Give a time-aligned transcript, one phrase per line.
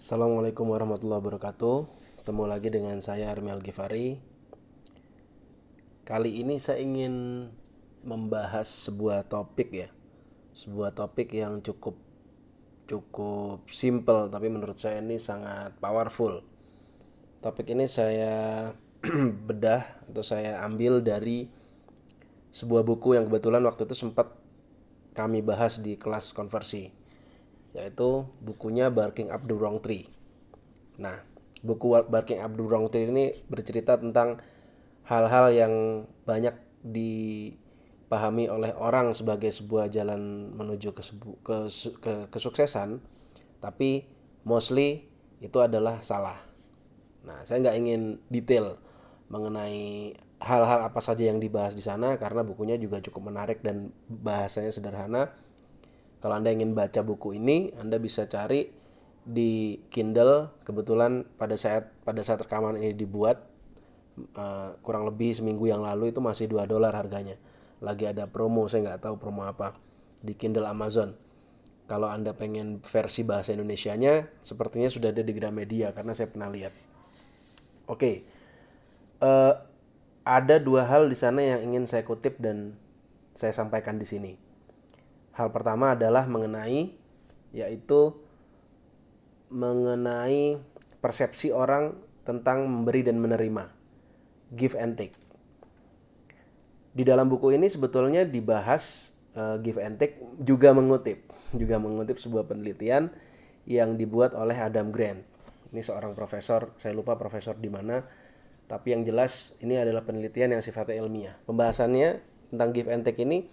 [0.00, 1.84] Assalamualaikum warahmatullahi wabarakatuh.
[2.24, 4.16] Ketemu lagi dengan saya Armi Al-Ghifari.
[6.08, 7.44] Kali ini saya ingin
[8.00, 9.92] membahas sebuah topik ya.
[10.56, 12.00] Sebuah topik yang cukup
[12.88, 16.40] cukup simple tapi menurut saya ini sangat powerful.
[17.44, 18.72] Topik ini saya
[19.52, 21.44] bedah atau saya ambil dari
[22.56, 24.32] sebuah buku yang kebetulan waktu itu sempat
[25.12, 26.88] kami bahas di kelas konversi
[27.76, 30.10] yaitu bukunya Barking Up the Wrong Tree.
[30.98, 31.22] Nah,
[31.62, 34.42] buku Barking Up the Wrong Tree ini bercerita tentang
[35.06, 35.74] hal-hal yang
[36.26, 41.02] banyak dipahami oleh orang sebagai sebuah jalan menuju ke,
[41.42, 41.56] ke,
[41.98, 43.02] ke kesuksesan,
[43.62, 44.06] tapi
[44.42, 45.06] mostly
[45.40, 46.38] itu adalah salah.
[47.26, 48.02] Nah, saya nggak ingin
[48.32, 48.80] detail
[49.30, 54.72] mengenai hal-hal apa saja yang dibahas di sana karena bukunya juga cukup menarik dan bahasanya
[54.72, 55.28] sederhana
[56.20, 58.68] kalau Anda ingin baca buku ini, Anda bisa cari
[59.24, 60.52] di Kindle.
[60.68, 63.40] Kebetulan pada saat pada saat rekaman ini dibuat
[64.36, 67.40] uh, kurang lebih seminggu yang lalu itu masih 2 dolar harganya.
[67.80, 69.72] Lagi ada promo, saya nggak tahu promo apa
[70.20, 71.16] di Kindle Amazon.
[71.88, 76.70] Kalau Anda pengen versi bahasa Indonesianya, sepertinya sudah ada di Gramedia karena saya pernah lihat.
[77.90, 78.16] Oke, okay.
[79.24, 79.54] uh, eh,
[80.22, 82.78] ada dua hal di sana yang ingin saya kutip dan
[83.34, 84.49] saya sampaikan di sini.
[85.34, 86.94] Hal pertama adalah mengenai
[87.50, 88.14] yaitu
[89.50, 90.62] mengenai
[91.02, 93.72] persepsi orang tentang memberi dan menerima.
[94.54, 95.14] Give and take.
[96.90, 101.22] Di dalam buku ini sebetulnya dibahas uh, give and take juga mengutip
[101.60, 103.14] juga mengutip sebuah penelitian
[103.66, 105.22] yang dibuat oleh Adam Grant.
[105.70, 108.02] Ini seorang profesor, saya lupa profesor di mana,
[108.66, 111.38] tapi yang jelas ini adalah penelitian yang sifatnya ilmiah.
[111.46, 112.18] Pembahasannya
[112.50, 113.46] tentang give and take ini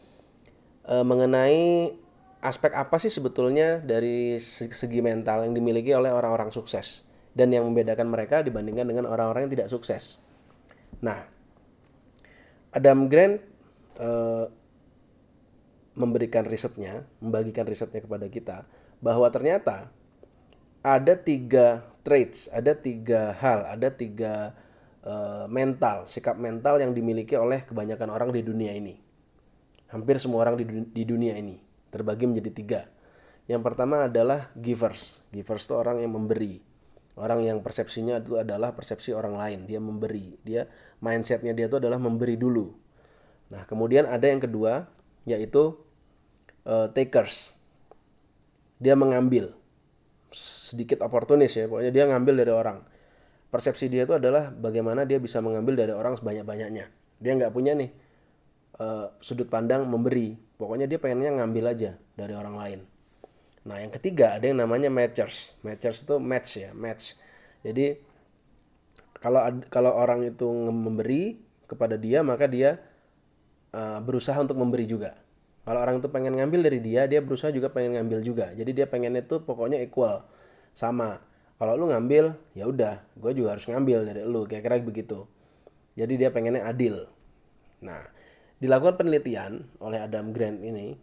[0.88, 1.92] e, mengenai
[2.40, 7.04] aspek apa sih sebetulnya dari segi mental yang dimiliki oleh orang-orang sukses
[7.36, 10.18] dan yang membedakan mereka dibandingkan dengan orang-orang yang tidak sukses.
[11.04, 11.28] Nah,
[12.74, 13.44] Adam Grant
[14.00, 14.10] e,
[15.98, 18.58] memberikan risetnya, membagikan risetnya kepada kita
[19.04, 19.92] bahwa ternyata
[20.82, 24.56] ada tiga traits, ada tiga hal, ada tiga
[25.04, 25.14] e,
[25.52, 29.07] mental, sikap mental yang dimiliki oleh kebanyakan orang di dunia ini
[29.92, 31.60] hampir semua orang di, dunia ini
[31.92, 32.82] terbagi menjadi tiga.
[33.48, 35.24] Yang pertama adalah givers.
[35.32, 36.60] Givers itu orang yang memberi.
[37.18, 39.60] Orang yang persepsinya itu adalah persepsi orang lain.
[39.66, 40.36] Dia memberi.
[40.44, 40.68] Dia
[41.00, 42.76] mindsetnya dia itu adalah memberi dulu.
[43.48, 44.92] Nah kemudian ada yang kedua
[45.24, 45.80] yaitu
[46.68, 47.56] uh, takers.
[48.78, 49.56] Dia mengambil
[50.36, 51.72] sedikit oportunis ya.
[51.72, 52.84] Pokoknya dia ngambil dari orang.
[53.48, 56.92] Persepsi dia itu adalah bagaimana dia bisa mengambil dari orang sebanyak-banyaknya.
[57.24, 57.90] Dia nggak punya nih
[58.82, 60.38] uh, sudut pandang memberi.
[60.58, 62.80] Pokoknya dia pengennya ngambil aja dari orang lain.
[63.68, 65.54] Nah, yang ketiga ada yang namanya matchers.
[65.62, 67.14] Matchers itu match ya, match.
[67.62, 68.00] Jadi
[69.20, 72.80] kalau kalau orang itu memberi kepada dia, maka dia
[73.76, 75.20] uh, berusaha untuk memberi juga.
[75.68, 78.56] Kalau orang itu pengen ngambil dari dia, dia berusaha juga pengen ngambil juga.
[78.56, 80.24] Jadi dia pengen itu pokoknya equal,
[80.72, 81.20] sama.
[81.60, 85.28] Kalau lu ngambil, ya udah, gue juga harus ngambil dari lu, kira-kira begitu.
[86.00, 87.10] Jadi dia pengennya adil.
[87.84, 88.00] Nah,
[88.58, 90.98] dilakukan penelitian oleh Adam Grant ini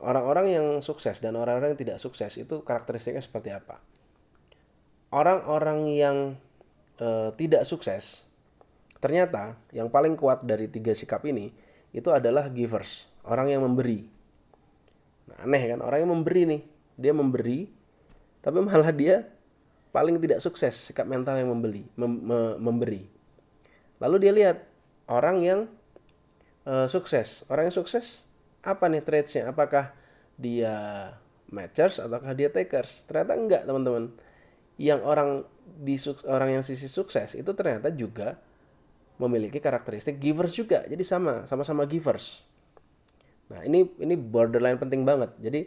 [0.00, 3.80] orang-orang yang sukses dan orang-orang yang tidak sukses itu karakteristiknya seperti apa?
[5.12, 6.16] Orang-orang yang
[7.00, 8.24] e, tidak sukses
[9.00, 11.52] ternyata yang paling kuat dari tiga sikap ini
[11.92, 14.08] itu adalah givers orang yang memberi.
[15.28, 16.62] Nah, aneh kan orang yang memberi nih
[16.96, 17.68] dia memberi
[18.40, 19.28] tapi malah dia
[19.92, 23.08] paling tidak sukses sikap mental yang membeli mem, me, memberi.
[23.96, 24.56] Lalu dia lihat
[25.08, 25.60] orang yang
[26.66, 27.46] uh, sukses.
[27.48, 28.26] Orang yang sukses
[28.60, 29.48] apa nih traitsnya?
[29.48, 29.94] Apakah
[30.36, 30.74] dia
[31.48, 33.06] matchers ataukah dia takers?
[33.06, 34.12] Ternyata enggak teman-teman.
[34.76, 35.30] Yang orang
[35.64, 35.96] di
[36.28, 38.36] orang yang sisi sukses itu ternyata juga
[39.16, 40.84] memiliki karakteristik givers juga.
[40.84, 42.44] Jadi sama, sama-sama givers.
[43.48, 45.32] Nah ini ini borderline penting banget.
[45.40, 45.60] Jadi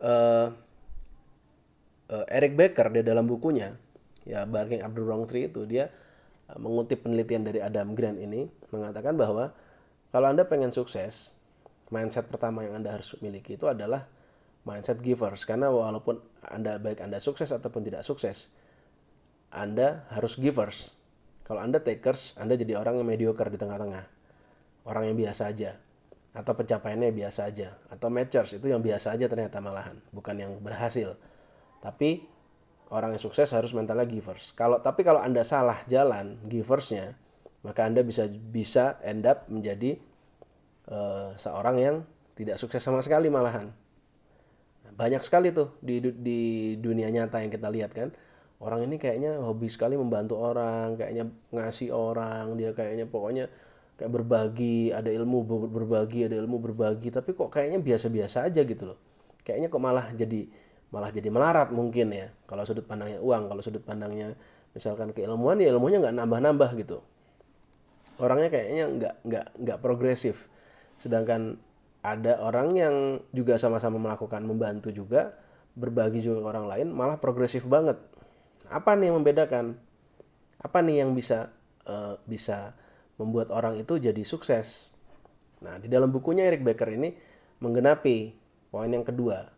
[0.00, 0.48] uh,
[2.08, 3.76] uh, Eric Becker di dalam bukunya
[4.24, 5.92] ya Barking Up the Wrong Tree itu dia
[6.56, 9.52] mengutip penelitian dari Adam Grant ini mengatakan bahwa
[10.08, 11.36] kalau Anda pengen sukses,
[11.92, 14.08] mindset pertama yang Anda harus miliki itu adalah
[14.64, 18.48] mindset givers karena walaupun Anda baik Anda sukses ataupun tidak sukses,
[19.52, 20.96] Anda harus givers.
[21.44, 24.04] Kalau Anda takers, Anda jadi orang yang mediocre di tengah-tengah.
[24.88, 25.76] Orang yang biasa aja
[26.32, 31.16] atau pencapaiannya biasa aja atau matchers itu yang biasa aja ternyata malahan, bukan yang berhasil.
[31.80, 32.24] Tapi
[32.88, 34.52] orang yang sukses harus mentalnya givers.
[34.56, 37.16] Kalau tapi kalau Anda salah jalan giversnya,
[37.64, 40.00] maka Anda bisa bisa end up menjadi
[40.88, 41.96] uh, seorang yang
[42.32, 43.68] tidak sukses sama sekali malahan.
[44.86, 46.40] Nah, banyak sekali tuh di di
[46.80, 48.08] dunia nyata yang kita lihat kan
[48.58, 53.46] orang ini kayaknya hobi sekali membantu orang kayaknya ngasih orang dia kayaknya pokoknya
[53.98, 58.98] kayak berbagi ada ilmu berbagi ada ilmu berbagi tapi kok kayaknya biasa-biasa aja gitu loh
[59.46, 60.50] kayaknya kok malah jadi
[60.88, 62.32] malah jadi melarat mungkin ya.
[62.48, 64.32] Kalau sudut pandangnya uang kalau sudut pandangnya
[64.72, 67.04] misalkan keilmuan ya ilmunya nggak nambah-nambah gitu.
[68.18, 70.48] Orangnya kayaknya nggak nggak nggak progresif.
[70.96, 71.60] Sedangkan
[72.02, 72.94] ada orang yang
[73.34, 75.36] juga sama-sama melakukan membantu juga
[75.78, 78.00] berbagi juga ke orang lain malah progresif banget.
[78.72, 79.78] Apa nih yang membedakan?
[80.58, 81.54] Apa nih yang bisa
[81.86, 82.74] uh, bisa
[83.20, 84.90] membuat orang itu jadi sukses?
[85.62, 87.14] Nah di dalam bukunya Eric Becker ini
[87.62, 88.34] menggenapi
[88.70, 89.57] poin yang kedua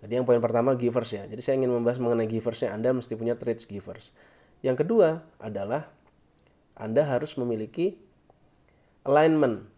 [0.00, 3.36] tadi yang poin pertama givers ya jadi saya ingin membahas mengenai giversnya Anda mesti punya
[3.36, 4.10] traits givers
[4.64, 5.88] yang kedua adalah
[6.76, 7.96] Anda harus memiliki
[9.04, 9.68] alignment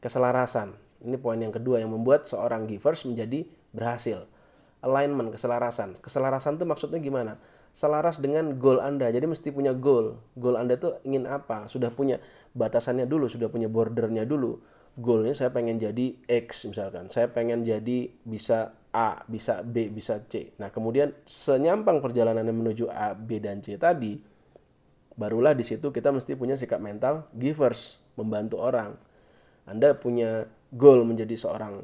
[0.00, 0.74] keselarasan
[1.04, 3.44] ini poin yang kedua yang membuat seorang givers menjadi
[3.74, 4.24] berhasil
[4.80, 7.36] alignment keselarasan keselarasan itu maksudnya gimana
[7.74, 9.10] selaras dengan goal Anda.
[9.10, 10.16] Jadi mesti punya goal.
[10.38, 11.66] Goal Anda tuh ingin apa?
[11.66, 12.22] Sudah punya
[12.54, 14.62] batasannya dulu, sudah punya bordernya dulu.
[14.94, 17.10] Goalnya saya pengen jadi X misalkan.
[17.10, 20.54] Saya pengen jadi bisa A, bisa B, bisa C.
[20.62, 24.14] Nah kemudian senyampang perjalanan menuju A, B, dan C tadi,
[25.18, 28.94] barulah di situ kita mesti punya sikap mental givers, membantu orang.
[29.66, 31.82] Anda punya goal menjadi seorang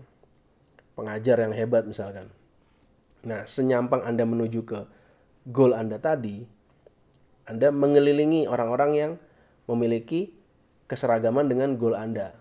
[0.94, 2.30] pengajar yang hebat misalkan.
[3.26, 4.80] Nah, senyampang Anda menuju ke
[5.50, 6.46] goal Anda tadi,
[7.50, 9.12] Anda mengelilingi orang-orang yang
[9.66, 10.30] memiliki
[10.86, 12.36] keseragaman dengan goal Anda.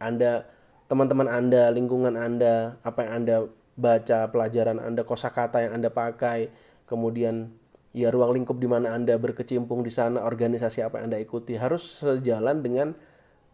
[0.00, 0.48] Anda,
[0.90, 3.36] teman-teman Anda, lingkungan Anda, apa yang Anda
[3.74, 6.50] baca, pelajaran Anda, kosakata yang Anda pakai,
[6.86, 7.50] kemudian
[7.94, 12.02] ya ruang lingkup di mana Anda berkecimpung di sana, organisasi apa yang Anda ikuti harus
[12.02, 12.94] sejalan dengan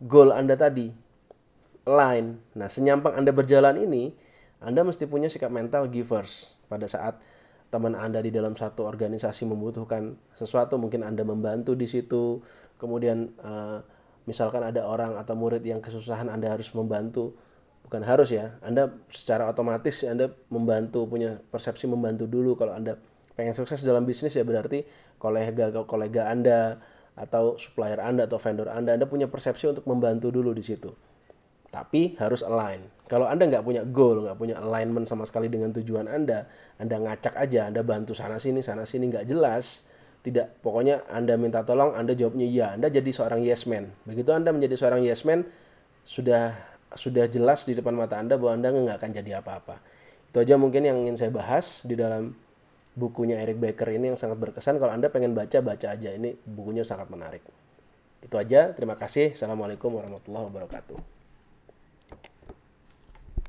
[0.05, 0.93] goal Anda tadi.
[1.89, 2.37] Line.
[2.57, 4.13] Nah, senyampang Anda berjalan ini,
[4.61, 7.21] Anda mesti punya sikap mental givers pada saat
[7.73, 12.45] teman Anda di dalam satu organisasi membutuhkan sesuatu, mungkin Anda membantu di situ.
[12.77, 13.81] Kemudian uh,
[14.29, 17.33] misalkan ada orang atau murid yang kesusahan Anda harus membantu.
[17.91, 22.95] Bukan harus ya, Anda secara otomatis Anda membantu, punya persepsi membantu dulu kalau Anda
[23.35, 24.87] pengen sukses dalam bisnis ya berarti
[25.19, 26.79] kolega kolega Anda
[27.19, 30.95] atau supplier Anda atau vendor Anda Anda punya persepsi untuk membantu dulu di situ.
[31.75, 32.87] Tapi harus align.
[33.11, 36.47] Kalau Anda nggak punya goal, nggak punya alignment sama sekali dengan tujuan Anda,
[36.79, 39.83] Anda ngacak aja, Anda bantu sana sini, sana sini nggak jelas,
[40.23, 43.91] tidak pokoknya Anda minta tolong, Anda jawabnya iya, Anda jadi seorang yes man.
[44.07, 45.43] Begitu Anda menjadi seorang yes man,
[46.07, 49.79] sudah sudah jelas di depan mata Anda bahwa Anda nggak akan jadi apa-apa.
[50.31, 52.35] Itu aja mungkin yang ingin saya bahas di dalam
[52.95, 54.79] bukunya Eric Baker ini yang sangat berkesan.
[54.83, 56.11] Kalau Anda pengen baca, baca aja.
[56.11, 57.43] Ini bukunya sangat menarik.
[58.23, 58.75] Itu aja.
[58.75, 59.35] Terima kasih.
[59.35, 61.20] Assalamualaikum warahmatullahi wabarakatuh.